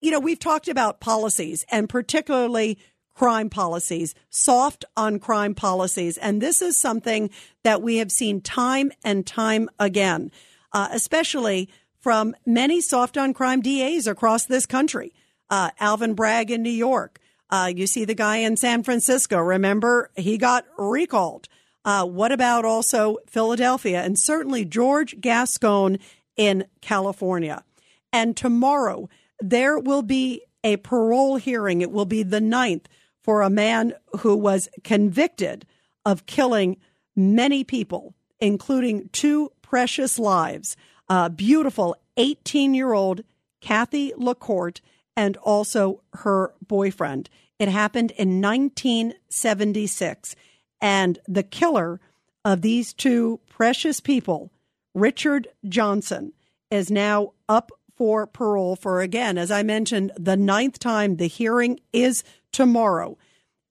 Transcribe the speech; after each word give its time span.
you 0.00 0.10
know, 0.10 0.20
we've 0.20 0.38
talked 0.38 0.68
about 0.68 1.00
policies 1.00 1.64
and 1.70 1.88
particularly 1.88 2.78
crime 3.14 3.50
policies, 3.50 4.14
soft 4.30 4.84
on 4.96 5.18
crime 5.18 5.54
policies. 5.54 6.16
And 6.16 6.40
this 6.40 6.62
is 6.62 6.80
something 6.80 7.30
that 7.64 7.82
we 7.82 7.98
have 7.98 8.10
seen 8.10 8.40
time 8.40 8.92
and 9.04 9.26
time 9.26 9.68
again, 9.78 10.30
uh, 10.72 10.88
especially 10.90 11.68
from 11.98 12.34
many 12.46 12.80
soft 12.80 13.18
on 13.18 13.34
crime 13.34 13.60
DAs 13.60 14.06
across 14.06 14.46
this 14.46 14.64
country. 14.64 15.12
Uh, 15.50 15.70
Alvin 15.80 16.14
Bragg 16.14 16.50
in 16.50 16.62
New 16.62 16.70
York. 16.70 17.18
Uh, 17.50 17.70
you 17.74 17.86
see 17.86 18.04
the 18.04 18.14
guy 18.14 18.36
in 18.38 18.56
San 18.56 18.82
Francisco. 18.82 19.38
Remember, 19.38 20.10
he 20.16 20.38
got 20.38 20.64
recalled. 20.78 21.48
Uh, 21.84 22.06
what 22.06 22.30
about 22.30 22.64
also 22.64 23.18
Philadelphia 23.26 24.02
and 24.02 24.18
certainly 24.18 24.64
George 24.64 25.20
Gascon 25.20 25.98
in 26.36 26.64
California? 26.80 27.64
And 28.12 28.36
tomorrow, 28.36 29.08
there 29.40 29.78
will 29.78 30.02
be 30.02 30.42
a 30.62 30.76
parole 30.78 31.36
hearing. 31.36 31.80
It 31.80 31.90
will 31.90 32.04
be 32.04 32.22
the 32.22 32.40
ninth 32.40 32.88
for 33.22 33.42
a 33.42 33.50
man 33.50 33.94
who 34.20 34.36
was 34.36 34.68
convicted 34.84 35.66
of 36.04 36.26
killing 36.26 36.76
many 37.16 37.64
people, 37.64 38.14
including 38.38 39.08
two 39.12 39.52
precious 39.62 40.18
lives. 40.18 40.76
A 41.08 41.28
beautiful 41.28 41.96
18 42.16 42.74
year 42.74 42.92
old 42.92 43.22
Kathy 43.60 44.12
LaCorte 44.16 44.80
and 45.16 45.36
also 45.38 46.02
her 46.14 46.54
boyfriend. 46.66 47.28
It 47.58 47.68
happened 47.68 48.12
in 48.12 48.40
1976. 48.40 50.34
And 50.80 51.18
the 51.28 51.42
killer 51.42 52.00
of 52.44 52.62
these 52.62 52.94
two 52.94 53.40
precious 53.48 54.00
people, 54.00 54.50
Richard 54.94 55.48
Johnson, 55.68 56.32
is 56.70 56.90
now 56.90 57.32
up 57.48 57.70
for 58.00 58.26
parole 58.26 58.76
for, 58.76 59.02
again, 59.02 59.36
as 59.36 59.50
I 59.50 59.62
mentioned, 59.62 60.10
the 60.16 60.34
ninth 60.34 60.78
time. 60.78 61.16
The 61.16 61.26
hearing 61.26 61.80
is 61.92 62.24
tomorrow. 62.50 63.18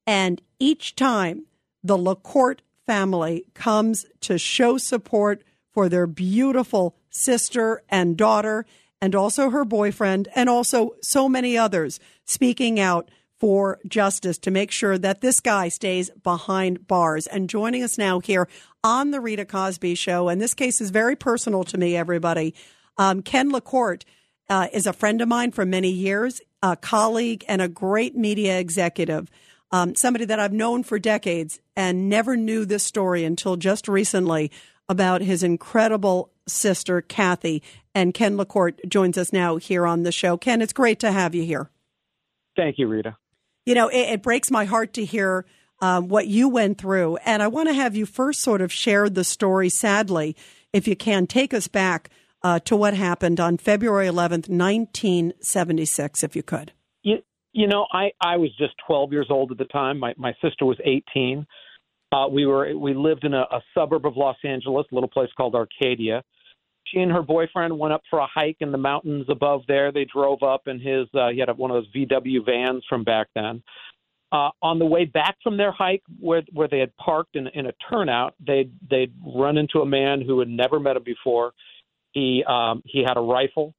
And 0.05 0.39
each 0.59 0.95
time 0.95 1.47
the 1.83 1.97
LaCorte 1.97 2.61
family 2.85 3.45
comes 3.55 4.05
to 4.21 4.37
show 4.37 4.77
support 4.77 5.43
for 5.71 5.89
their 5.89 6.05
beautiful 6.05 6.95
sister 7.09 7.81
and 7.89 8.15
daughter, 8.15 8.67
and 9.01 9.15
also 9.15 9.49
her 9.49 9.65
boyfriend, 9.65 10.27
and 10.35 10.47
also 10.47 10.91
so 11.01 11.27
many 11.27 11.57
others 11.57 11.99
speaking 12.23 12.79
out 12.79 13.09
for 13.39 13.79
justice 13.87 14.37
to 14.37 14.51
make 14.51 14.69
sure 14.69 14.99
that 14.99 15.21
this 15.21 15.39
guy 15.39 15.69
stays 15.69 16.11
behind 16.21 16.85
bars. 16.87 17.25
And 17.25 17.49
joining 17.49 17.81
us 17.81 17.97
now 17.97 18.19
here 18.19 18.47
on 18.83 19.09
the 19.09 19.21
Rita 19.21 19.45
Cosby 19.45 19.95
Show, 19.95 20.29
and 20.29 20.39
this 20.39 20.53
case 20.53 20.79
is 20.81 20.91
very 20.91 21.15
personal 21.15 21.63
to 21.63 21.79
me, 21.79 21.95
everybody. 21.95 22.53
Um, 22.95 23.23
Ken 23.23 23.49
LaCorte 23.49 24.05
uh, 24.49 24.67
is 24.73 24.87
a 24.87 24.93
friend 24.93 25.21
of 25.21 25.27
mine 25.27 25.51
for 25.51 25.65
many 25.65 25.89
years, 25.89 26.41
a 26.63 26.75
colleague, 26.75 27.45
and 27.47 27.61
a 27.61 27.67
great 27.67 28.15
media 28.15 28.59
executive. 28.59 29.29
Um, 29.71 29.95
somebody 29.95 30.25
that 30.25 30.39
I've 30.39 30.53
known 30.53 30.83
for 30.83 30.97
decades 30.97 31.59
and 31.75 32.09
never 32.09 32.35
knew 32.35 32.65
this 32.65 32.83
story 32.83 33.23
until 33.23 33.55
just 33.55 33.87
recently 33.87 34.51
about 34.87 35.21
his 35.21 35.43
incredible 35.43 36.31
sister, 36.47 37.01
Kathy. 37.01 37.61
And 37.93 38.13
Ken 38.13 38.35
LaCorte 38.35 38.79
joins 38.87 39.17
us 39.17 39.31
now 39.31 39.57
here 39.57 39.85
on 39.85 40.03
the 40.03 40.11
show. 40.11 40.37
Ken, 40.37 40.61
it's 40.61 40.73
great 40.73 40.99
to 41.01 41.11
have 41.11 41.35
you 41.35 41.43
here. 41.43 41.69
Thank 42.55 42.79
you, 42.79 42.87
Rita. 42.87 43.15
You 43.65 43.75
know, 43.75 43.87
it, 43.89 44.09
it 44.09 44.23
breaks 44.23 44.49
my 44.49 44.65
heart 44.65 44.93
to 44.93 45.05
hear 45.05 45.45
um, 45.79 46.07
what 46.07 46.27
you 46.27 46.49
went 46.49 46.79
through. 46.79 47.17
And 47.17 47.43
I 47.43 47.47
want 47.47 47.69
to 47.69 47.73
have 47.73 47.95
you 47.95 48.07
first 48.07 48.41
sort 48.41 48.61
of 48.61 48.73
share 48.73 49.09
the 49.09 49.23
story, 49.23 49.69
sadly, 49.69 50.35
if 50.73 50.87
you 50.87 50.95
can. 50.95 51.27
Take 51.27 51.53
us 51.53 51.67
back 51.67 52.09
uh, 52.43 52.59
to 52.59 52.75
what 52.75 52.93
happened 52.93 53.39
on 53.39 53.57
February 53.57 54.07
11th, 54.07 54.49
1976, 54.49 56.23
if 56.23 56.35
you 56.35 56.43
could. 56.43 56.71
You, 57.03 57.17
you 57.51 57.67
know, 57.67 57.85
I, 57.91 58.11
I 58.21 58.37
was 58.37 58.49
just 58.57 58.73
12 58.87 59.11
years 59.11 59.27
old 59.29 59.51
at 59.51 59.57
the 59.57 59.65
time. 59.65 59.99
My, 59.99 60.13
my 60.17 60.33
sister 60.41 60.65
was 60.65 60.77
18. 60.83 61.45
Uh, 62.11 62.27
we 62.27 62.45
were 62.45 62.75
we 62.75 62.93
lived 62.93 63.23
in 63.23 63.33
a, 63.33 63.41
a 63.41 63.61
suburb 63.75 64.05
of 64.05 64.17
Los 64.17 64.37
Angeles, 64.43 64.87
a 64.91 64.95
little 64.95 65.09
place 65.09 65.29
called 65.37 65.53
Arcadia. 65.53 66.23
She 66.87 66.99
and 66.99 67.11
her 67.11 67.21
boyfriend 67.21 67.77
went 67.77 67.93
up 67.93 68.01
for 68.09 68.17
a 68.17 68.25
hike 68.25 68.57
in 68.61 68.71
the 68.71 68.79
mountains 68.79 69.27
above 69.29 69.61
there. 69.67 69.91
They 69.91 70.05
drove 70.05 70.41
up 70.41 70.67
in 70.67 70.79
his 70.79 71.07
uh, 71.13 71.29
he 71.29 71.39
had 71.39 71.55
one 71.55 71.69
of 71.69 71.75
those 71.75 71.93
VW 71.95 72.43
vans 72.43 72.83
from 72.89 73.03
back 73.03 73.27
then. 73.35 73.61
Uh, 74.31 74.49
on 74.61 74.79
the 74.79 74.85
way 74.85 75.05
back 75.05 75.37
from 75.43 75.57
their 75.57 75.71
hike, 75.71 76.03
where 76.19 76.41
where 76.51 76.67
they 76.67 76.79
had 76.79 76.95
parked 76.97 77.35
in, 77.35 77.47
in 77.53 77.67
a 77.67 77.73
turnout, 77.91 78.33
they 78.45 78.69
they'd 78.89 79.13
run 79.23 79.57
into 79.57 79.79
a 79.79 79.85
man 79.85 80.21
who 80.21 80.39
had 80.39 80.49
never 80.49 80.79
met 80.79 80.95
him 80.95 81.03
before. 81.03 81.51
He 82.11 82.43
um, 82.47 82.81
he 82.85 83.03
had 83.05 83.17
a 83.17 83.21
rifle. 83.21 83.73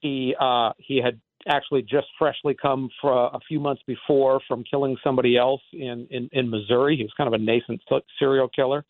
He 0.00 0.34
uh, 0.40 0.72
he 0.78 1.00
had 1.02 1.20
actually 1.48 1.82
just 1.82 2.06
freshly 2.18 2.54
come 2.60 2.88
for 3.00 3.12
a 3.12 3.38
few 3.46 3.60
months 3.60 3.82
before 3.86 4.40
from 4.46 4.64
killing 4.64 4.96
somebody 5.02 5.36
else 5.36 5.62
in 5.72 6.06
in, 6.10 6.28
in 6.32 6.50
Missouri. 6.50 6.96
He 6.96 7.02
was 7.02 7.12
kind 7.16 7.32
of 7.32 7.34
a 7.34 7.42
nascent 7.42 7.80
serial 8.18 8.48
killer. 8.48 8.84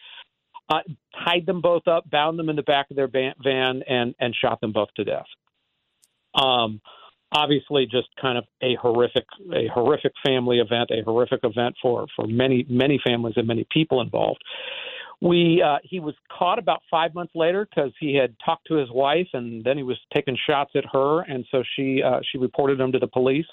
Uh, 0.71 0.81
tied 1.25 1.47
them 1.47 1.63
both 1.63 1.89
up, 1.89 2.09
bound 2.11 2.39
them 2.39 2.51
in 2.51 2.57
the 2.57 2.63
back 2.63 2.91
of 2.91 2.97
their 2.97 3.09
van, 3.09 3.83
and 3.89 4.15
and 4.21 4.35
shot 4.35 4.61
them 4.61 4.73
both 4.73 4.89
to 4.97 5.05
death. 5.05 5.27
Um, 6.35 6.81
obviously, 7.33 7.87
just 7.87 8.09
kind 8.21 8.39
of 8.39 8.45
a 8.63 8.75
horrific 8.77 9.25
a 9.55 9.69
horrific 9.69 10.13
family 10.25 10.59
event, 10.59 10.91
a 10.91 11.03
horrific 11.03 11.41
event 11.43 11.75
for 11.81 12.07
for 12.15 12.27
many 12.27 12.67
many 12.69 13.01
families 13.05 13.35
and 13.37 13.47
many 13.47 13.67
people 13.71 14.01
involved. 14.01 14.43
We 15.21 15.63
uh, 15.65 15.79
he 15.83 15.99
was 15.99 16.15
caught 16.37 16.59
about 16.59 16.81
five 16.89 17.13
months 17.13 17.33
later 17.35 17.67
because 17.69 17.93
he 17.99 18.15
had 18.15 18.37
talked 18.45 18.67
to 18.69 18.75
his 18.75 18.89
wife, 18.91 19.27
and 19.33 19.65
then 19.65 19.77
he 19.77 19.83
was 19.83 19.99
taking 20.15 20.37
shots 20.49 20.71
at 20.77 20.85
her, 20.93 21.23
and 21.23 21.45
so 21.51 21.65
she 21.75 22.03
uh, 22.03 22.21
she 22.31 22.39
reported 22.39 22.79
him 22.79 22.93
to 22.93 23.01
the 23.01 23.09
police. 23.09 23.47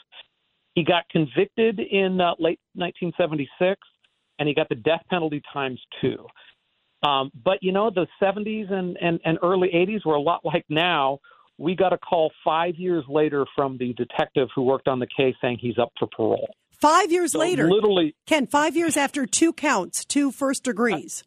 He 0.75 0.83
got 0.83 1.09
convicted 1.09 1.79
in 1.79 2.21
uh, 2.21 2.35
late 2.37 2.59
1976, 2.73 3.79
and 4.37 4.47
he 4.47 4.53
got 4.53 4.69
the 4.69 4.75
death 4.75 5.01
penalty 5.09 5.41
times 5.51 5.81
two. 6.01 6.27
Um, 7.03 7.31
but 7.43 7.59
you 7.61 7.71
know, 7.71 7.89
the 7.89 8.07
70s 8.21 8.71
and, 8.71 8.97
and, 8.99 9.19
and 9.23 9.37
early 9.41 9.69
80s 9.69 10.05
were 10.05 10.15
a 10.15 10.21
lot 10.21 10.41
like 10.43 10.65
now. 10.69 11.19
We 11.57 11.75
got 11.75 11.93
a 11.93 11.97
call 11.97 12.31
five 12.43 12.75
years 12.75 13.05
later 13.07 13.45
from 13.55 13.77
the 13.77 13.93
detective 13.93 14.49
who 14.53 14.63
worked 14.63 14.89
on 14.89 14.99
the 14.99 15.07
case 15.07 15.35
saying 15.41 15.59
he's 15.61 15.77
up 15.77 15.93
for 15.97 16.07
parole. 16.13 16.49
Five 16.81 17.11
years 17.11 17.31
so 17.31 17.39
later, 17.39 17.69
literally, 17.69 18.13
Ken. 18.27 18.45
Five 18.45 18.75
years 18.75 18.97
after 18.97 19.25
two 19.25 19.53
counts, 19.53 20.03
two 20.03 20.31
first 20.31 20.63
degrees 20.65 21.23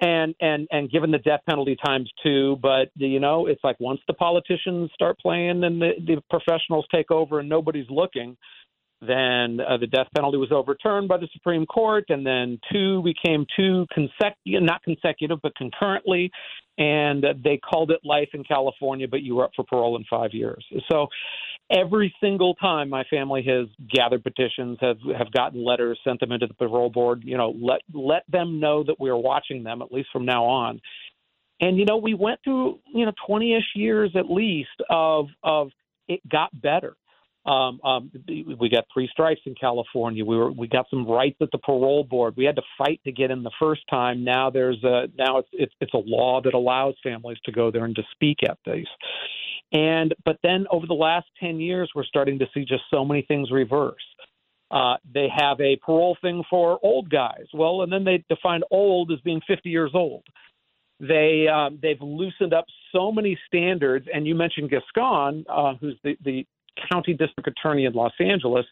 and 0.00 0.34
and 0.40 0.66
and 0.70 0.90
given 0.90 1.10
the 1.10 1.18
death 1.18 1.40
penalty 1.48 1.76
times 1.84 2.10
two. 2.22 2.56
But 2.62 2.90
you 2.94 3.20
know, 3.20 3.46
it's 3.46 3.62
like 3.62 3.78
once 3.80 4.00
the 4.06 4.14
politicians 4.14 4.90
start 4.94 5.18
playing 5.18 5.64
and 5.64 5.80
the, 5.80 5.92
the 6.06 6.22
professionals 6.30 6.86
take 6.94 7.10
over 7.10 7.40
and 7.40 7.48
nobody's 7.48 7.88
looking, 7.90 8.36
then 9.00 9.60
uh, 9.60 9.76
the 9.78 9.86
death 9.90 10.08
penalty 10.14 10.38
was 10.38 10.52
overturned 10.52 11.08
by 11.08 11.16
the 11.16 11.28
Supreme 11.32 11.66
Court, 11.66 12.04
and 12.08 12.26
then 12.26 12.58
two 12.72 13.02
became 13.02 13.46
two 13.56 13.86
consecutive, 13.92 14.62
not 14.62 14.82
consecutive, 14.82 15.38
but 15.42 15.54
concurrently, 15.56 16.30
and 16.78 17.24
they 17.42 17.58
called 17.58 17.90
it 17.90 18.00
life 18.04 18.28
in 18.34 18.44
California. 18.44 19.08
But 19.08 19.22
you 19.22 19.36
were 19.36 19.44
up 19.44 19.52
for 19.56 19.64
parole 19.64 19.96
in 19.96 20.04
five 20.08 20.30
years. 20.32 20.64
So 20.90 21.08
every 21.70 22.14
single 22.20 22.54
time 22.54 22.88
my 22.88 23.04
family 23.04 23.42
has 23.46 23.68
gathered 23.88 24.24
petitions, 24.24 24.78
have 24.80 24.98
have 25.16 25.30
gotten 25.32 25.64
letters, 25.64 25.98
sent 26.04 26.20
them 26.20 26.32
into 26.32 26.46
the 26.46 26.54
parole 26.54 26.90
board. 26.90 27.22
You 27.24 27.36
know, 27.36 27.54
let 27.60 27.82
let 27.92 28.24
them 28.28 28.60
know 28.60 28.82
that 28.84 28.96
we 28.98 29.10
are 29.10 29.16
watching 29.16 29.62
them 29.62 29.82
at 29.82 29.92
least 29.92 30.08
from 30.12 30.24
now 30.24 30.44
on. 30.44 30.80
And 31.60 31.78
you 31.78 31.84
know, 31.84 31.98
we 31.98 32.14
went 32.14 32.40
through 32.42 32.80
you 32.92 33.06
know 33.06 33.12
20ish 33.28 33.74
years 33.74 34.12
at 34.16 34.30
least 34.30 34.68
of 34.88 35.28
of 35.42 35.70
it 36.08 36.20
got 36.28 36.50
better. 36.60 36.96
Um, 37.46 37.80
um, 37.84 38.10
we 38.58 38.68
got 38.68 38.84
three 38.92 39.08
strikes 39.10 39.40
in 39.46 39.54
California. 39.54 40.24
We 40.24 40.36
were 40.36 40.52
we 40.52 40.68
got 40.68 40.86
some 40.90 41.06
rights 41.06 41.38
at 41.40 41.48
the 41.52 41.58
parole 41.58 42.04
board. 42.04 42.34
We 42.36 42.44
had 42.44 42.56
to 42.56 42.62
fight 42.76 43.00
to 43.04 43.12
get 43.12 43.30
in 43.30 43.42
the 43.42 43.50
first 43.58 43.82
time. 43.88 44.24
Now 44.24 44.50
there's 44.50 44.82
a 44.84 45.08
now 45.16 45.38
it's 45.38 45.48
it's, 45.52 45.74
it's 45.80 45.94
a 45.94 46.02
law 46.04 46.42
that 46.42 46.52
allows 46.52 46.96
families 47.02 47.38
to 47.46 47.52
go 47.52 47.70
there 47.70 47.86
and 47.86 47.96
to 47.96 48.02
speak 48.12 48.38
at 48.46 48.58
these. 48.66 48.86
And 49.72 50.14
but 50.24 50.38
then 50.42 50.66
over 50.70 50.86
the 50.86 50.94
last 50.94 51.26
10 51.40 51.60
years, 51.60 51.90
we're 51.94 52.04
starting 52.04 52.38
to 52.40 52.46
see 52.52 52.64
just 52.64 52.82
so 52.90 53.04
many 53.04 53.22
things 53.22 53.50
reverse. 53.50 54.02
Uh, 54.70 54.96
they 55.12 55.28
have 55.36 55.60
a 55.60 55.76
parole 55.84 56.16
thing 56.20 56.44
for 56.48 56.78
old 56.82 57.10
guys. 57.10 57.46
Well, 57.52 57.82
and 57.82 57.92
then 57.92 58.04
they 58.04 58.24
define 58.28 58.62
old 58.70 59.10
as 59.10 59.20
being 59.20 59.40
50 59.46 59.68
years 59.68 59.90
old. 59.94 60.24
They 61.00 61.48
um, 61.48 61.78
they've 61.82 62.00
loosened 62.00 62.52
up 62.52 62.66
so 62.92 63.10
many 63.10 63.38
standards. 63.46 64.06
And 64.12 64.26
you 64.26 64.34
mentioned 64.34 64.70
Gascon, 64.70 65.44
uh, 65.48 65.74
who's 65.80 65.98
the, 66.04 66.16
the 66.24 66.46
county 66.90 67.14
district 67.14 67.48
attorney 67.48 67.84
in 67.84 67.94
Los 67.94 68.12
Angeles. 68.20 68.66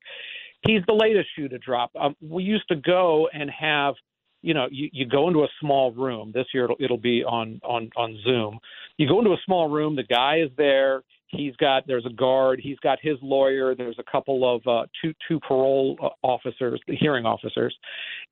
He's 0.66 0.82
the 0.86 0.92
latest 0.92 1.28
shoe 1.36 1.48
to 1.48 1.58
drop. 1.58 1.90
Um, 1.98 2.16
we 2.20 2.42
used 2.42 2.68
to 2.68 2.76
go 2.76 3.28
and 3.32 3.50
have 3.50 3.94
you 4.42 4.54
know, 4.54 4.66
you, 4.70 4.88
you 4.92 5.06
go 5.06 5.28
into 5.28 5.40
a 5.40 5.48
small 5.60 5.92
room. 5.92 6.32
This 6.32 6.46
year 6.54 6.64
it'll, 6.64 6.76
it'll 6.78 6.96
be 6.96 7.24
on, 7.24 7.60
on, 7.64 7.90
on 7.96 8.18
Zoom. 8.24 8.58
You 8.96 9.08
go 9.08 9.18
into 9.18 9.32
a 9.32 9.38
small 9.44 9.68
room. 9.68 9.96
The 9.96 10.04
guy 10.04 10.40
is 10.40 10.50
there. 10.56 11.02
He's 11.28 11.54
got 11.56 11.86
there's 11.86 12.06
a 12.06 12.12
guard. 12.12 12.58
He's 12.62 12.78
got 12.78 12.98
his 13.02 13.18
lawyer. 13.20 13.74
There's 13.74 13.98
a 13.98 14.10
couple 14.10 14.56
of 14.56 14.66
uh, 14.66 14.86
two 15.02 15.12
two 15.28 15.38
parole 15.40 15.98
uh, 16.02 16.26
officers, 16.26 16.80
hearing 16.86 17.26
officers, 17.26 17.76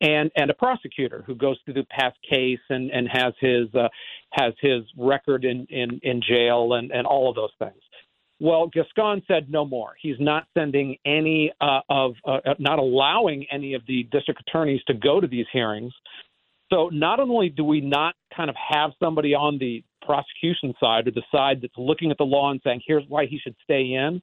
and 0.00 0.30
and 0.34 0.50
a 0.50 0.54
prosecutor 0.54 1.22
who 1.26 1.34
goes 1.34 1.58
through 1.64 1.74
the 1.74 1.84
past 1.90 2.16
case 2.28 2.58
and 2.70 2.90
and 2.90 3.06
has 3.12 3.34
his 3.38 3.66
uh, 3.74 3.88
has 4.32 4.54
his 4.62 4.82
record 4.96 5.44
in 5.44 5.66
in 5.68 6.00
in 6.02 6.22
jail 6.26 6.72
and 6.72 6.90
and 6.90 7.06
all 7.06 7.28
of 7.28 7.36
those 7.36 7.52
things. 7.58 7.82
Well, 8.38 8.68
Gascon 8.68 9.22
said 9.26 9.50
no 9.50 9.64
more. 9.64 9.94
He's 10.00 10.16
not 10.20 10.46
sending 10.56 10.96
any 11.06 11.52
uh, 11.60 11.80
of, 11.88 12.14
uh, 12.26 12.40
not 12.58 12.78
allowing 12.78 13.46
any 13.50 13.74
of 13.74 13.82
the 13.88 14.02
district 14.12 14.42
attorneys 14.46 14.82
to 14.88 14.94
go 14.94 15.20
to 15.20 15.26
these 15.26 15.46
hearings. 15.52 15.92
So 16.70 16.90
not 16.92 17.20
only 17.20 17.48
do 17.48 17.64
we 17.64 17.80
not 17.80 18.14
kind 18.36 18.50
of 18.50 18.56
have 18.56 18.90
somebody 19.02 19.34
on 19.34 19.58
the 19.58 19.82
prosecution 20.02 20.74
side 20.78 21.08
or 21.08 21.12
the 21.12 21.22
side 21.32 21.60
that's 21.62 21.74
looking 21.78 22.10
at 22.10 22.18
the 22.18 22.24
law 22.24 22.50
and 22.50 22.60
saying 22.62 22.82
here's 22.86 23.04
why 23.08 23.26
he 23.26 23.38
should 23.38 23.56
stay 23.64 23.92
in, 23.94 24.20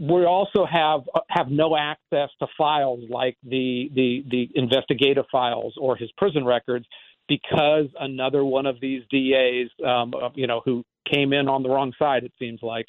we 0.00 0.24
also 0.24 0.64
have 0.64 1.00
uh, 1.12 1.20
have 1.28 1.48
no 1.50 1.76
access 1.76 2.30
to 2.38 2.46
files 2.56 3.00
like 3.10 3.36
the 3.42 3.90
the 3.94 4.24
the 4.30 4.48
investigative 4.54 5.24
files 5.30 5.74
or 5.76 5.96
his 5.96 6.10
prison 6.16 6.44
records 6.44 6.86
because 7.28 7.86
another 8.00 8.44
one 8.44 8.66
of 8.66 8.80
these 8.80 9.02
DAs, 9.10 9.68
um, 9.86 10.12
you 10.34 10.46
know, 10.46 10.62
who 10.64 10.84
came 11.10 11.32
in 11.32 11.48
on 11.48 11.62
the 11.62 11.68
wrong 11.68 11.92
side, 11.98 12.24
it 12.24 12.32
seems 12.38 12.60
like, 12.62 12.86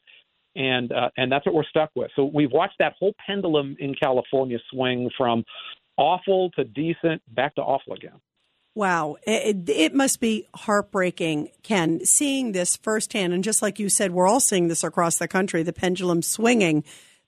and 0.56 0.92
uh, 0.92 1.10
and 1.18 1.32
that's 1.32 1.46
what 1.46 1.56
we're 1.56 1.64
stuck 1.64 1.92
with. 1.96 2.12
So 2.16 2.26
we've 2.26 2.52
watched 2.52 2.76
that 2.80 2.94
whole 3.00 3.14
pendulum 3.26 3.76
in 3.80 3.96
California 3.96 4.58
swing 4.72 5.10
from 5.18 5.44
awful 5.98 6.50
to 6.52 6.64
decent 6.64 7.22
back 7.34 7.56
to 7.56 7.62
awful 7.62 7.94
again. 7.94 8.20
Wow, 8.76 9.18
it, 9.24 9.68
it, 9.68 9.94
must 9.94 10.22
be 10.22 10.48
heartbreaking, 10.56 11.50
Ken, 11.64 12.06
seeing 12.06 12.52
this 12.52 12.78
firsthand. 12.78 13.34
And 13.34 13.44
just 13.44 13.62
like 13.62 13.80
you 13.80 13.90
said, 13.90 14.12
we're 14.12 14.28
all 14.28 14.40
seeing 14.40 14.70
this 14.70 14.84
across 14.84 15.18
the 15.18 15.28
country, 15.28 15.64
the 15.64 15.74
pendulum 15.74 16.22
swinging. 16.22 16.86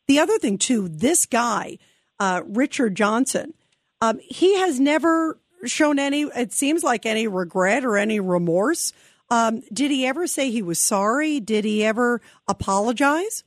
The 0.07 0.19
other 0.19 0.38
thing, 0.38 0.57
too, 0.57 0.88
this 0.88 1.25
guy, 1.25 1.77
uh, 2.19 2.44
Richard 2.45 2.95
Johnson, 2.95 3.53
um, 4.01 4.19
he 4.23 4.59
has 4.59 4.79
never 4.79 5.39
shown 5.65 6.00
any, 6.00 6.21
it 6.21 6.53
seems 6.53 6.83
like 6.83 7.06
any 7.06 7.27
regret 7.27 7.83
or 7.83 7.97
any 7.97 8.19
remorse. 8.19 8.94
Um, 9.31 9.63
did 9.72 9.92
he 9.92 10.06
ever 10.06 10.28
say 10.28 10.51
he 10.51 10.62
was 10.62 10.78
sorry? 10.78 11.39
Did 11.39 11.63
he 11.63 11.86
ever 11.86 12.22
apologize? 12.50 13.45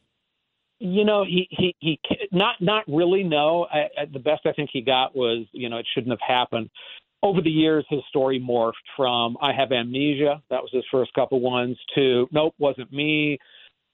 You 0.81 1.04
know, 1.04 1.25
he 1.25 1.46
he, 1.50 1.76
he 1.78 2.00
not 2.32 2.56
not 2.60 2.84
really. 2.88 3.22
No, 3.22 3.66
I, 3.70 3.88
I, 4.00 4.04
the 4.10 4.19
best 4.19 4.46
I 4.46 4.52
think 4.52 4.70
he 4.72 4.81
got 4.81 5.14
was 5.14 5.46
you 5.52 5.69
know 5.69 5.76
it 5.76 5.86
shouldn't 5.94 6.10
have 6.10 6.26
happened. 6.26 6.70
Over 7.22 7.40
the 7.40 7.50
years, 7.50 7.86
his 7.88 8.00
story 8.08 8.40
morphed 8.40 8.72
from 8.96 9.36
"I 9.40 9.52
have 9.52 9.72
amnesia," 9.72 10.42
that 10.50 10.62
was 10.62 10.70
his 10.72 10.84
first 10.90 11.12
couple 11.12 11.40
ones, 11.40 11.76
to 11.94 12.28
"Nope, 12.32 12.54
wasn't 12.58 12.90
me," 12.90 13.38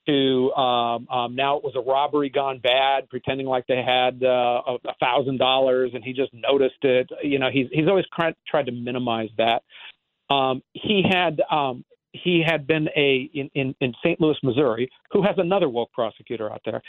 to 0.06 0.52
um, 0.52 1.08
um, 1.08 1.34
now 1.34 1.56
it 1.56 1.64
was 1.64 1.74
a 1.76 1.80
robbery 1.80 2.30
gone 2.30 2.60
bad, 2.60 3.08
pretending 3.08 3.46
like 3.46 3.66
they 3.66 3.82
had 3.82 4.22
uh, 4.22 4.62
a 4.84 4.94
thousand 5.00 5.38
dollars 5.38 5.90
and 5.94 6.02
he 6.04 6.12
just 6.12 6.32
noticed 6.34 6.82
it. 6.82 7.10
You 7.22 7.38
know, 7.38 7.50
he's 7.52 7.66
he's 7.72 7.88
always 7.88 8.06
tried 8.14 8.34
tried 8.48 8.66
to 8.66 8.72
minimize 8.72 9.30
that. 9.38 9.62
Um, 10.30 10.62
he 10.72 11.02
had 11.08 11.40
um, 11.50 11.84
he 12.12 12.42
had 12.44 12.66
been 12.66 12.88
a 12.96 13.30
in, 13.34 13.50
in, 13.54 13.74
in 13.80 13.92
St. 14.04 14.20
Louis, 14.20 14.36
Missouri, 14.42 14.88
who 15.12 15.22
has 15.22 15.34
another 15.38 15.68
woke 15.68 15.92
prosecutor 15.92 16.50
out 16.50 16.62
there. 16.64 16.82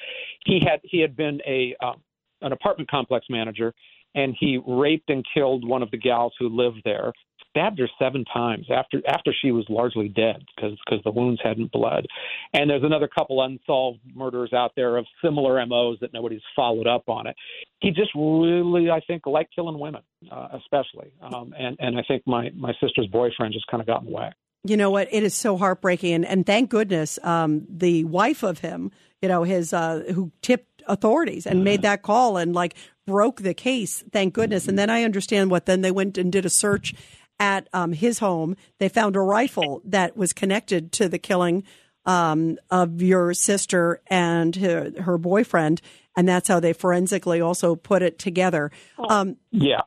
He 0.46 0.60
had 0.66 0.80
he 0.84 1.00
had 1.00 1.16
been 1.16 1.42
a 1.48 1.76
um, 1.84 2.02
an 2.42 2.54
apartment 2.54 2.90
complex 2.90 3.26
manager, 3.30 3.74
and 4.16 4.36
he 4.40 4.60
raped 4.66 5.10
and 5.10 5.26
killed 5.34 5.68
one 5.68 5.84
of 5.84 5.92
the 5.92 5.98
gals 5.98 6.34
who 6.40 6.50
lived 6.50 6.82
there 6.86 7.14
stabbed 7.52 7.80
her 7.80 7.90
seven 8.00 8.26
times 8.26 8.66
after 8.74 9.02
after 9.08 9.34
she 9.40 9.52
was 9.52 9.66
largely 9.70 10.08
dead 10.08 10.44
because 10.56 10.78
because 10.86 11.04
the 11.04 11.12
wounds 11.12 11.40
hadn't 11.44 11.72
bled. 11.72 12.06
And 12.54 12.70
there's 12.70 12.84
another 12.84 13.08
couple 13.08 13.42
unsolved 13.44 14.00
murders 14.16 14.54
out 14.54 14.72
there 14.76 14.98
of 14.98 15.06
similar 15.24 15.64
MOs 15.66 15.98
that 16.02 16.14
nobody's 16.14 16.42
followed 16.56 16.88
up 16.88 17.08
on 17.08 17.28
it. 17.28 17.36
He 17.82 17.92
just 17.92 18.12
really, 18.16 18.90
I 18.90 19.02
think, 19.02 19.26
liked 19.26 19.54
killing 19.54 19.78
women, 19.78 20.02
uh, 20.32 20.50
especially. 20.54 21.12
Um, 21.22 21.54
and 21.58 21.78
and 21.80 21.98
I 21.98 22.04
think 22.08 22.24
my 22.26 22.50
my 22.56 22.74
sister's 22.82 23.08
boyfriend 23.08 23.54
just 23.54 23.68
kind 23.68 23.82
of 23.82 23.88
got 23.88 24.02
in 24.02 24.08
the 24.08 24.16
way. 24.16 24.32
You 24.64 24.78
know 24.78 24.92
what? 24.92 25.08
It 25.12 25.24
is 25.24 25.34
so 25.34 25.58
heartbreaking, 25.58 26.14
and, 26.14 26.26
and 26.26 26.46
thank 26.46 26.70
goodness 26.70 27.18
um, 27.24 27.66
the 27.68 28.04
wife 28.04 28.44
of 28.44 28.60
him, 28.60 28.92
you 29.22 29.28
know, 29.28 29.44
his 29.44 29.74
uh, 29.74 30.04
who 30.14 30.32
tipped 30.42 30.84
authorities 30.88 31.46
and 31.46 31.64
made 31.64 31.82
that 31.84 32.02
call 32.02 32.38
and 32.38 32.54
like 32.54 32.76
broke 33.08 33.42
the 33.42 33.54
case. 33.54 34.04
Thank 34.12 34.34
goodness. 34.34 34.68
And 34.68 34.78
then 34.78 34.90
I 34.90 35.04
understand 35.04 35.52
what. 35.52 35.66
Then 35.66 35.82
they 35.82 35.92
went 35.92 36.18
and 36.18 36.32
did 36.32 36.46
a 36.46 36.50
search 36.50 36.94
at 37.42 37.68
um, 37.74 37.92
his 37.92 38.20
home. 38.20 38.56
They 38.78 38.88
found 38.88 39.16
a 39.16 39.20
rifle 39.20 39.82
that 39.86 40.16
was 40.16 40.32
connected 40.32 40.92
to 40.94 41.10
the 41.10 41.18
killing 41.18 41.64
um, 42.06 42.58
of 42.70 43.02
your 43.02 43.34
sister 43.34 44.00
and 44.08 44.56
her, 44.56 44.92
her, 45.02 45.18
boyfriend, 45.18 45.82
and 46.16 46.30
that's 46.30 46.48
how 46.48 46.60
they 46.60 46.72
forensically 46.72 47.42
also 47.42 47.76
put 47.76 48.04
it 48.04 48.20
together. 48.20 48.72
Um, 49.10 49.38
yeah. 49.52 49.82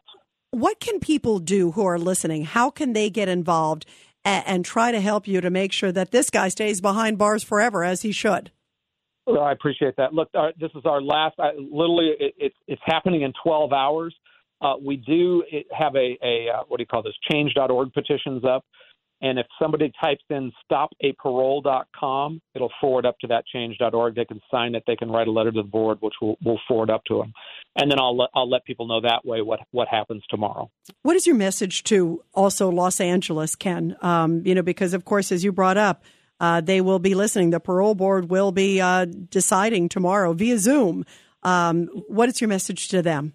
What 0.50 0.80
can 0.80 0.98
people 0.98 1.38
do 1.38 1.70
who 1.70 1.86
are 1.86 1.98
listening? 1.98 2.44
How 2.44 2.70
can 2.70 2.92
they 2.92 3.08
get 3.08 3.28
involved 3.28 3.86
and, 4.24 4.44
and 4.46 4.64
try 4.64 4.90
to 4.90 5.00
help 5.00 5.28
you 5.28 5.40
to 5.40 5.50
make 5.50 5.72
sure 5.72 5.92
that 5.92 6.10
this 6.10 6.30
guy 6.30 6.48
stays 6.48 6.80
behind 6.80 7.18
bars 7.18 7.44
forever, 7.44 7.84
as 7.84 8.02
he 8.02 8.10
should? 8.10 8.50
Well, 9.26 9.42
I 9.42 9.52
appreciate 9.52 9.96
that. 9.96 10.12
Look, 10.12 10.28
uh, 10.34 10.48
this 10.58 10.70
is 10.74 10.82
our 10.84 11.00
last. 11.00 11.38
Uh, 11.38 11.50
literally, 11.56 12.14
it, 12.18 12.34
it, 12.36 12.52
it's 12.66 12.82
happening 12.84 13.22
in 13.22 13.32
12 13.42 13.72
hours. 13.72 14.14
Uh, 14.60 14.74
we 14.82 14.96
do 14.96 15.42
have 15.76 15.94
a, 15.94 16.16
a 16.22 16.48
uh, 16.54 16.62
what 16.68 16.78
do 16.78 16.82
you 16.82 16.86
call 16.86 17.02
this 17.02 17.14
change.org 17.30 17.92
petitions 17.92 18.44
up. 18.44 18.64
And 19.24 19.38
if 19.38 19.46
somebody 19.60 19.90
types 20.02 20.22
in 20.28 20.52
stopaparole.com, 20.70 22.42
it'll 22.54 22.72
forward 22.78 23.06
up 23.06 23.18
to 23.20 23.26
that 23.28 23.44
change.org. 23.46 24.14
They 24.14 24.24
can 24.26 24.40
sign 24.50 24.74
it. 24.74 24.82
They 24.86 24.96
can 24.96 25.10
write 25.10 25.28
a 25.28 25.30
letter 25.30 25.50
to 25.50 25.62
the 25.62 25.68
board, 25.68 25.98
which 26.00 26.12
we'll, 26.20 26.36
we'll 26.44 26.60
forward 26.68 26.90
up 26.90 27.04
to 27.06 27.18
them. 27.18 27.32
And 27.76 27.90
then 27.90 27.98
I'll 27.98 28.16
let, 28.16 28.28
I'll 28.34 28.48
let 28.48 28.66
people 28.66 28.86
know 28.86 29.00
that 29.00 29.24
way 29.24 29.40
what, 29.40 29.60
what 29.70 29.88
happens 29.88 30.22
tomorrow. 30.28 30.70
What 31.02 31.16
is 31.16 31.26
your 31.26 31.36
message 31.36 31.84
to 31.84 32.22
also 32.34 32.68
Los 32.68 33.00
Angeles, 33.00 33.54
Ken? 33.54 33.96
Um, 34.02 34.42
you 34.44 34.54
know, 34.54 34.62
because 34.62 34.92
of 34.92 35.06
course, 35.06 35.32
as 35.32 35.42
you 35.42 35.52
brought 35.52 35.78
up, 35.78 36.04
uh, 36.40 36.60
they 36.60 36.82
will 36.82 36.98
be 36.98 37.14
listening. 37.14 37.48
The 37.48 37.60
parole 37.60 37.94
board 37.94 38.28
will 38.28 38.52
be 38.52 38.80
uh, 38.80 39.06
deciding 39.06 39.88
tomorrow 39.88 40.34
via 40.34 40.58
Zoom. 40.58 41.06
Um, 41.42 41.86
what 42.08 42.28
is 42.28 42.40
your 42.40 42.48
message 42.48 42.88
to 42.88 43.00
them? 43.00 43.32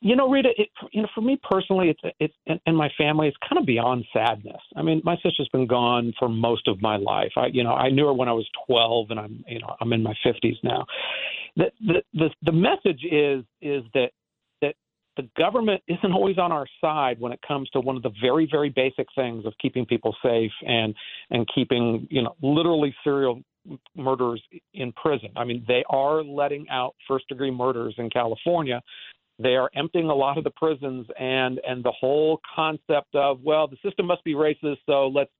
You 0.00 0.14
know, 0.14 0.30
Rita, 0.30 0.50
it, 0.56 0.68
you 0.92 1.02
know, 1.02 1.08
for 1.12 1.22
me 1.22 1.40
personally, 1.48 1.88
it's 1.90 2.14
it's 2.20 2.34
and, 2.46 2.60
and 2.66 2.76
my 2.76 2.88
family, 2.96 3.26
it's 3.26 3.36
kind 3.48 3.58
of 3.58 3.66
beyond 3.66 4.04
sadness. 4.12 4.60
I 4.76 4.82
mean, 4.82 5.02
my 5.04 5.16
sister's 5.16 5.48
been 5.52 5.66
gone 5.66 6.12
for 6.18 6.28
most 6.28 6.68
of 6.68 6.80
my 6.80 6.96
life. 6.96 7.32
I, 7.36 7.46
you 7.46 7.64
know, 7.64 7.72
I 7.72 7.90
knew 7.90 8.06
her 8.06 8.12
when 8.12 8.28
I 8.28 8.32
was 8.32 8.46
12, 8.68 9.10
and 9.10 9.18
I'm, 9.18 9.44
you 9.48 9.58
know, 9.58 9.74
I'm 9.80 9.92
in 9.92 10.02
my 10.02 10.14
50s 10.24 10.56
now. 10.62 10.86
The 11.56 11.72
the 11.80 12.02
the, 12.14 12.30
the 12.42 12.52
message 12.52 13.04
is 13.10 13.44
is 13.60 13.82
that 13.94 14.10
that 14.62 14.76
the 15.16 15.28
government 15.36 15.82
isn't 15.88 16.12
always 16.12 16.38
on 16.38 16.52
our 16.52 16.66
side 16.80 17.18
when 17.18 17.32
it 17.32 17.40
comes 17.46 17.68
to 17.70 17.80
one 17.80 17.96
of 17.96 18.02
the 18.04 18.12
very 18.22 18.46
very 18.48 18.68
basic 18.68 19.08
things 19.16 19.46
of 19.46 19.52
keeping 19.60 19.84
people 19.84 20.14
safe 20.22 20.52
and 20.64 20.94
and 21.30 21.48
keeping 21.52 22.06
you 22.08 22.22
know 22.22 22.36
literally 22.40 22.94
serial 23.02 23.42
murderers 23.96 24.42
in 24.74 24.92
prison. 24.92 25.30
I 25.36 25.44
mean, 25.44 25.64
they 25.66 25.84
are 25.90 26.22
letting 26.22 26.68
out 26.70 26.94
first 27.06 27.28
degree 27.28 27.50
murders 27.50 27.94
in 27.98 28.10
California 28.10 28.80
they 29.38 29.56
are 29.56 29.70
emptying 29.74 30.10
a 30.10 30.14
lot 30.14 30.38
of 30.38 30.44
the 30.44 30.50
prisons, 30.50 31.06
and 31.18 31.60
and 31.66 31.84
the 31.84 31.92
whole 31.92 32.40
concept 32.54 33.14
of 33.14 33.40
well, 33.42 33.68
the 33.68 33.76
system 33.84 34.06
must 34.06 34.24
be 34.24 34.34
racist, 34.34 34.78
so 34.86 35.08
let's 35.08 35.30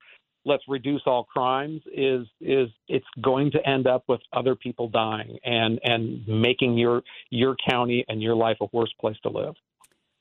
let's 0.45 0.63
reduce 0.69 1.03
all 1.07 1.25
crimes 1.25 1.83
is 1.93 2.27
is 2.41 2.69
it's 2.89 3.07
going 3.21 3.51
to 3.53 3.69
end 3.69 3.87
up 3.87 4.05
with 4.09 4.21
other 4.33 4.55
people 4.55 4.89
dying 4.89 5.39
and 5.45 5.79
and 5.85 6.27
making 6.27 6.77
your 6.77 7.03
your 7.31 7.57
county 7.69 8.05
and 8.09 8.23
your 8.23 8.35
life 8.35 8.57
a 8.61 8.67
worse 8.73 8.93
place 9.01 9.17
to 9.23 9.29
live. 9.29 9.55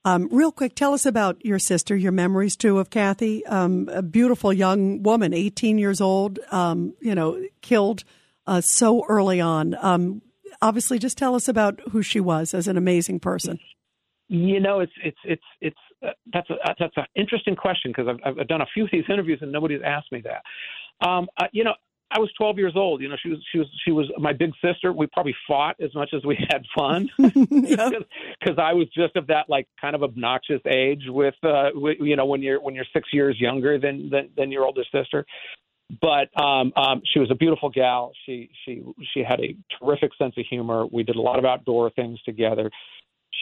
Um, 0.05 0.29
real 0.31 0.53
quick, 0.53 0.74
tell 0.74 0.93
us 0.93 1.05
about 1.05 1.43
your 1.43 1.60
sister, 1.60 1.96
your 1.96 2.13
memories 2.13 2.55
too 2.55 2.79
of 2.79 2.89
Kathy, 2.89 3.46
um, 3.46 3.89
a 3.91 4.01
beautiful 4.01 4.53
young 4.53 5.03
woman, 5.03 5.34
18 5.34 5.77
years 5.77 6.00
old, 6.00 6.39
um, 6.50 6.93
you 7.01 7.13
know, 7.13 7.43
killed 7.62 8.05
uh, 8.46 8.62
so 8.62 9.05
early 9.10 9.41
on. 9.41 10.22
Obviously 10.62 11.00
just 11.00 11.18
tell 11.18 11.36
us 11.36 11.48
about 11.48 11.80
who 11.92 12.01
she 12.01 12.20
was 12.20 12.54
as 12.54 12.68
an 12.68 12.77
amazing 12.77 13.20
person. 13.20 13.60
You 14.30 14.60
know, 14.60 14.82
it's 14.82 14.92
it's 15.04 15.18
it's 15.24 15.44
it's 15.62 15.77
uh, 16.06 16.12
that's 16.34 16.50
a 16.50 16.56
that's 16.80 16.98
an 16.98 17.06
interesting 17.16 17.56
question 17.56 17.94
because 17.96 18.08
I've 18.25 18.38
I've 18.39 18.48
done 18.48 18.62
a 18.62 18.66
few 18.74 18.84
of 18.84 18.89
these 18.92 19.06
interviews 19.10 19.39
and 19.42 19.51
nobody's 19.51 19.82
asked 19.86 20.12
me 20.12 20.22
that. 20.22 21.08
Um, 21.08 21.27
uh, 21.38 21.46
you 21.54 21.63
know, 21.63 21.74
I 22.10 22.20
was 22.20 22.32
12 22.38 22.58
years 22.58 22.74
old. 22.75 23.01
You 23.01 23.10
know, 23.10 23.16
she 23.22 23.30
was 23.30 23.39
she 23.51 23.58
was 23.58 23.68
she 23.86 23.92
was 23.92 24.10
my 24.18 24.34
big 24.34 24.51
sister. 24.63 24.94
We 24.94 25.08
probably 25.08 25.36
fought 25.48 25.75
as 25.82 25.94
much 25.94 26.12
as 26.13 26.24
we 26.25 26.38
had 26.50 26.63
fun 26.75 27.10
because 27.18 28.58
I 28.58 28.74
was 28.74 28.88
just 28.96 29.16
of 29.16 29.27
that 29.27 29.50
like 29.50 29.68
kind 29.80 29.96
of 29.96 30.04
obnoxious 30.04 30.62
age 30.66 31.04
with 31.08 31.36
uh 31.44 31.70
with, 31.74 31.98
you 32.00 32.16
know 32.16 32.25
when 32.25 32.42
you're 32.42 32.62
when 32.62 32.75
you're 32.75 32.86
six 32.94 33.10
years 33.12 33.38
younger 33.39 33.77
than 33.77 34.10
than, 34.10 34.30
than 34.38 34.51
your 34.51 34.66
older 34.66 34.84
sister 34.92 35.25
but 36.01 36.29
um, 36.41 36.74
um, 36.75 37.01
she 37.06 37.20
was 37.20 37.32
a 37.32 37.36
beautiful 37.36 37.70
gal. 37.70 38.12
She 38.25 38.50
she 38.65 38.84
she 39.13 39.24
had 39.24 39.39
a 39.39 39.56
terrific 39.79 40.12
sense 40.17 40.34
of 40.38 40.46
humor. 40.50 40.86
We 40.91 41.03
did 41.03 41.15
a 41.15 41.22
lot 41.22 41.39
of 41.39 41.46
outdoor 41.46 41.89
things 41.91 42.22
together. 42.24 42.70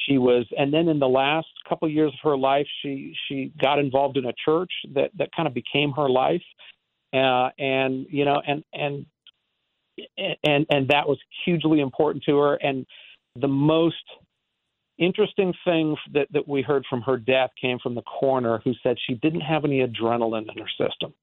She 0.06 0.18
was, 0.18 0.46
and 0.58 0.74
then 0.74 0.88
in 0.88 1.00
the 1.00 1.08
last 1.08 1.48
couple 1.68 1.88
of 1.88 1.94
years 1.94 2.12
of 2.14 2.20
her 2.30 2.38
life, 2.38 2.68
she 2.82 3.16
she 3.28 3.52
got 3.62 3.80
involved 3.80 4.18
in 4.18 4.26
a 4.26 4.34
church 4.44 4.72
that 4.94 5.10
that 5.18 5.30
kind 5.36 5.48
of 5.48 5.56
became 5.56 5.92
her 5.94 6.08
life, 6.08 6.44
uh, 7.14 7.50
and 7.58 8.06
you 8.10 8.26
know, 8.26 8.40
and 8.46 8.64
and 8.74 9.06
and 10.44 10.68
and 10.70 10.88
that 10.90 11.08
was 11.08 11.18
hugely 11.46 11.80
important 11.80 12.24
to 12.26 12.38
her. 12.38 12.56
And 12.56 12.86
the 13.36 13.48
most 13.48 13.96
interesting 15.00 15.52
thing 15.66 15.96
that 16.14 16.28
that 16.32 16.48
we 16.48 16.62
heard 16.62 16.86
from 16.88 17.02
her 17.02 17.18
death 17.18 17.50
came 17.60 17.80
from 17.80 17.96
the 17.96 18.04
coroner, 18.04 18.62
who 18.64 18.74
said 18.84 18.98
she 19.08 19.16
didn't 19.16 19.42
have 19.42 19.66
any 19.66 19.80
adrenaline 19.80 20.46
in 20.52 20.62
her 20.62 20.70
system 20.78 21.16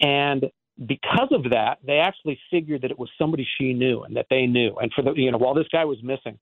and 0.00 0.44
because 0.86 1.28
of 1.30 1.50
that, 1.50 1.78
they 1.86 1.98
actually 1.98 2.38
figured 2.50 2.82
that 2.82 2.90
it 2.90 2.98
was 2.98 3.08
somebody 3.18 3.46
she 3.58 3.72
knew 3.72 4.02
and 4.02 4.16
that 4.16 4.26
they 4.28 4.46
knew. 4.46 4.76
And 4.76 4.92
for 4.94 5.02
the 5.02 5.12
you 5.14 5.30
know, 5.30 5.38
while 5.38 5.54
this 5.54 5.68
guy 5.72 5.84
was 5.84 5.98
missing, 6.02 6.38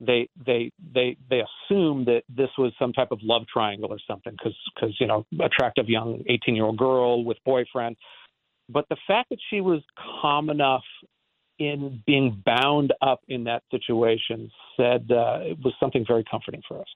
they 0.00 0.28
they 0.44 0.70
they 0.94 1.16
they 1.30 1.40
assumed 1.40 2.06
that 2.06 2.22
this 2.28 2.50
was 2.58 2.72
some 2.78 2.92
type 2.92 3.08
of 3.10 3.18
love 3.22 3.42
triangle 3.52 3.90
or 3.90 3.98
something 4.06 4.32
because 4.32 4.56
because 4.74 4.94
you 5.00 5.06
know 5.06 5.26
attractive 5.40 5.88
young 5.88 6.22
18 6.28 6.54
year 6.54 6.64
old 6.64 6.76
girl 6.76 7.24
with 7.24 7.38
boyfriend. 7.44 7.96
But 8.68 8.84
the 8.90 8.98
fact 9.06 9.30
that 9.30 9.38
she 9.48 9.60
was 9.62 9.82
calm 10.20 10.50
enough 10.50 10.84
in 11.58 12.02
being 12.06 12.42
bound 12.44 12.92
up 13.02 13.20
in 13.28 13.44
that 13.44 13.62
situation 13.70 14.50
said 14.76 15.10
uh, 15.10 15.40
it 15.42 15.58
was 15.64 15.74
something 15.80 16.04
very 16.06 16.24
comforting 16.30 16.62
for 16.68 16.80
us. 16.80 16.86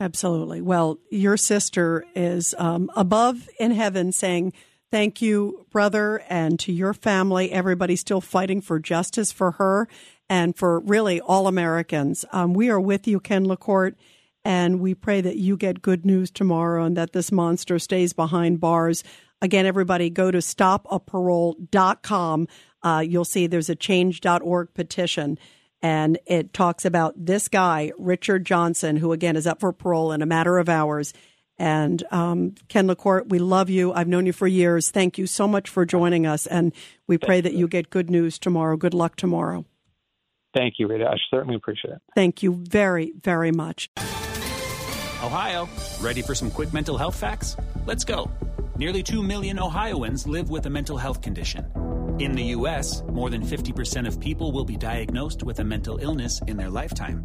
Absolutely. 0.00 0.60
Well, 0.60 0.98
your 1.10 1.36
sister 1.36 2.04
is 2.16 2.54
um, 2.58 2.90
above 2.96 3.48
in 3.60 3.70
heaven 3.70 4.10
saying, 4.10 4.52
Thank 4.94 5.20
you, 5.20 5.66
brother, 5.72 6.22
and 6.28 6.56
to 6.60 6.72
your 6.72 6.94
family. 6.94 7.50
Everybody 7.50 7.96
still 7.96 8.20
fighting 8.20 8.60
for 8.60 8.78
justice 8.78 9.32
for 9.32 9.50
her 9.50 9.88
and 10.28 10.54
for 10.54 10.78
really 10.78 11.20
all 11.20 11.48
Americans. 11.48 12.24
Um, 12.30 12.54
we 12.54 12.70
are 12.70 12.78
with 12.78 13.08
you, 13.08 13.18
Ken 13.18 13.44
LaCorte, 13.44 13.96
and 14.44 14.78
we 14.78 14.94
pray 14.94 15.20
that 15.20 15.36
you 15.36 15.56
get 15.56 15.82
good 15.82 16.06
news 16.06 16.30
tomorrow 16.30 16.84
and 16.84 16.96
that 16.96 17.12
this 17.12 17.32
monster 17.32 17.80
stays 17.80 18.12
behind 18.12 18.60
bars. 18.60 19.02
Again, 19.42 19.66
everybody 19.66 20.10
go 20.10 20.30
to 20.30 20.38
stopaparole.com. 20.38 22.48
Uh, 22.80 23.04
you'll 23.04 23.24
see 23.24 23.48
there's 23.48 23.68
a 23.68 23.74
change.org 23.74 24.74
petition 24.74 25.40
and 25.82 26.20
it 26.24 26.52
talks 26.52 26.84
about 26.84 27.14
this 27.16 27.48
guy, 27.48 27.90
Richard 27.98 28.46
Johnson, 28.46 28.96
who 28.96 29.10
again 29.10 29.34
is 29.34 29.46
up 29.46 29.58
for 29.58 29.72
parole 29.72 30.12
in 30.12 30.22
a 30.22 30.26
matter 30.26 30.58
of 30.58 30.68
hours. 30.68 31.12
And 31.58 32.02
um, 32.10 32.54
Ken 32.68 32.86
LaCorte, 32.86 33.28
we 33.28 33.38
love 33.38 33.70
you. 33.70 33.92
I've 33.92 34.08
known 34.08 34.26
you 34.26 34.32
for 34.32 34.46
years. 34.46 34.90
Thank 34.90 35.18
you 35.18 35.26
so 35.26 35.46
much 35.46 35.68
for 35.68 35.84
joining 35.84 36.26
us. 36.26 36.46
And 36.46 36.72
we 37.06 37.18
pray 37.18 37.40
that 37.40 37.54
you 37.54 37.68
get 37.68 37.90
good 37.90 38.10
news 38.10 38.38
tomorrow. 38.38 38.76
Good 38.76 38.94
luck 38.94 39.16
tomorrow. 39.16 39.64
Thank 40.52 40.74
you, 40.78 40.86
Rita. 40.86 41.06
I 41.06 41.16
certainly 41.30 41.56
appreciate 41.56 41.94
it. 41.94 42.02
Thank 42.14 42.42
you 42.42 42.54
very, 42.54 43.12
very 43.20 43.50
much. 43.50 43.90
Ohio, 45.22 45.68
ready 46.00 46.22
for 46.22 46.34
some 46.34 46.50
quick 46.50 46.72
mental 46.72 46.96
health 46.96 47.16
facts? 47.16 47.56
Let's 47.86 48.04
go. 48.04 48.30
Nearly 48.76 49.02
2 49.02 49.22
million 49.22 49.58
Ohioans 49.58 50.26
live 50.26 50.50
with 50.50 50.66
a 50.66 50.70
mental 50.70 50.96
health 50.96 51.22
condition. 51.22 51.70
In 52.18 52.32
the 52.32 52.44
U.S., 52.56 53.02
more 53.08 53.30
than 53.30 53.42
50% 53.42 54.06
of 54.06 54.20
people 54.20 54.52
will 54.52 54.64
be 54.64 54.76
diagnosed 54.76 55.42
with 55.42 55.58
a 55.60 55.64
mental 55.64 55.98
illness 55.98 56.40
in 56.46 56.56
their 56.56 56.70
lifetime. 56.70 57.24